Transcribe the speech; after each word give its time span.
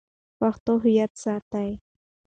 پښتو 0.39 0.71
هویت 0.83 1.11
ساتي. 1.23 1.69